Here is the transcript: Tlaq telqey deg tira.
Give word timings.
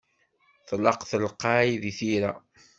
Tlaq 0.67 0.99
telqey 1.09 1.69
deg 1.81 1.95
tira. 1.97 2.31